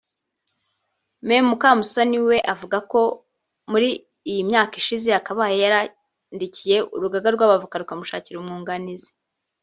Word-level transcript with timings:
Me 1.27 1.37
Mukamusoni 1.49 2.17
we 2.27 2.37
avuga 2.53 2.77
ko 2.91 3.01
muri 3.71 3.89
iyi 4.29 4.41
myaka 4.49 4.73
ishize 4.81 5.07
yakabaye 5.15 5.55
yarandikiye 5.63 6.77
urugaga 6.95 7.27
rw’abavoka 7.35 7.75
rukamushakira 7.81 8.37
umwunganizi 8.39 9.09